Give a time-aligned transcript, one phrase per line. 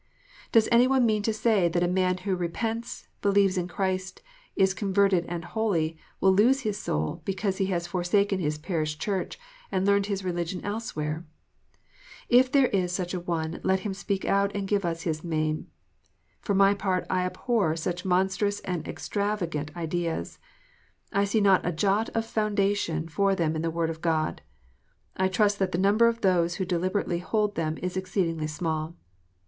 [0.51, 4.23] Does any one mean to say that a man who repents, believes in Christ,
[4.55, 9.37] is converted and holy, will lose his soul, because he has forsaken his parish church
[9.71, 11.23] and learned his religion elsewhere?
[12.29, 15.67] If there is such an one, let him speak out, and give us his name.
[16.39, 20.39] For my part I abhor such monstrous and extravagant ideas.
[21.13, 24.41] I see not a jot of foundation for them in the Word of God.
[25.15, 28.95] I trust that the number of those who deliberately hold them is exceedingly small.